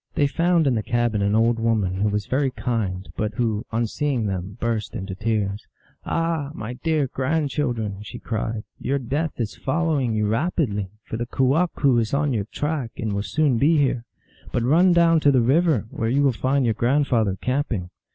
They 0.15 0.25
found 0.25 0.65
in 0.65 0.73
the 0.73 0.81
cabin 0.81 1.21
an 1.21 1.35
old 1.35 1.59
woman, 1.59 1.97
who 2.01 2.09
was 2.09 2.25
very 2.25 2.49
kind, 2.49 3.07
but 3.15 3.35
who, 3.35 3.67
on 3.71 3.85
seeing 3.85 4.25
them, 4.25 4.57
burst 4.59 4.95
into 4.95 5.13
tears." 5.13 5.67
Ah, 6.07 6.49
my 6.55 6.73
dear 6.73 7.05
grand 7.05 7.51
children," 7.51 7.93
1 7.93 8.03
she 8.05 8.17
cried," 8.17 8.63
your 8.81 8.97
death 8.97 9.33
is 9.39 9.55
following 9.55 10.15
you 10.15 10.25
rapidly, 10.25 10.89
for 11.03 11.17
the 11.17 11.27
kewahqu 11.27 11.99
is 11.99 12.15
on 12.15 12.33
your 12.33 12.45
track, 12.45 12.89
and 12.97 13.13
will 13.13 13.21
soon 13.21 13.59
be 13.59 13.77
here. 13.77 14.03
But 14.51 14.63
run 14.63 14.91
down 14.91 15.19
to 15.19 15.31
the 15.31 15.39
river, 15.41 15.85
where 15.91 16.09
you 16.09 16.23
will 16.23 16.31
find 16.31 16.65
your 16.65 16.73
grandfather 16.73 17.37
camping." 17.39 17.91